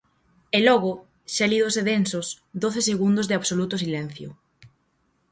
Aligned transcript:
E 0.57 0.59
logo, 0.67 0.91
xélidos 1.35 1.73
e 1.81 1.83
densos, 1.91 2.27
doce 2.63 2.81
segundos 2.89 3.25
de 3.27 3.37
absoluto 3.39 3.75
silencio. 3.83 4.29